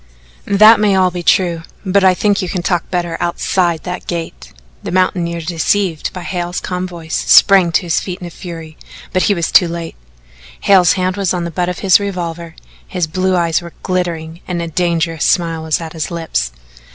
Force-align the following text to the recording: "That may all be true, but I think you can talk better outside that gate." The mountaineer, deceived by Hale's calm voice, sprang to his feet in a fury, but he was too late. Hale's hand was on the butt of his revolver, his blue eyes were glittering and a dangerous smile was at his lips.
"That 0.47 0.79
may 0.79 0.95
all 0.95 1.11
be 1.11 1.21
true, 1.21 1.61
but 1.85 2.03
I 2.03 2.15
think 2.15 2.41
you 2.41 2.49
can 2.49 2.63
talk 2.63 2.89
better 2.89 3.17
outside 3.19 3.83
that 3.83 4.07
gate." 4.07 4.51
The 4.81 4.89
mountaineer, 4.91 5.41
deceived 5.41 6.11
by 6.11 6.23
Hale's 6.23 6.59
calm 6.59 6.87
voice, 6.87 7.15
sprang 7.29 7.71
to 7.73 7.83
his 7.83 7.99
feet 7.99 8.19
in 8.19 8.25
a 8.25 8.31
fury, 8.31 8.79
but 9.13 9.21
he 9.29 9.35
was 9.35 9.51
too 9.51 9.67
late. 9.67 9.95
Hale's 10.61 10.93
hand 10.93 11.17
was 11.17 11.35
on 11.35 11.43
the 11.43 11.51
butt 11.51 11.69
of 11.69 11.79
his 11.85 11.99
revolver, 11.99 12.55
his 12.87 13.05
blue 13.05 13.35
eyes 13.35 13.61
were 13.61 13.73
glittering 13.83 14.39
and 14.47 14.59
a 14.59 14.67
dangerous 14.67 15.23
smile 15.25 15.61
was 15.61 15.79
at 15.79 15.93
his 15.93 16.09
lips. 16.09 16.51